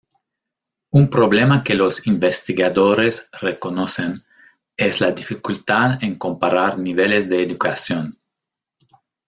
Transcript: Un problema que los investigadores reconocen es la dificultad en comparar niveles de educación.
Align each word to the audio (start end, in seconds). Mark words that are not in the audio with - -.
Un 0.89 1.09
problema 1.11 1.63
que 1.63 1.75
los 1.75 2.07
investigadores 2.07 3.29
reconocen 3.39 4.23
es 4.75 4.99
la 4.99 5.11
dificultad 5.11 6.03
en 6.03 6.17
comparar 6.17 6.79
niveles 6.79 7.29
de 7.29 7.43
educación. 7.43 8.17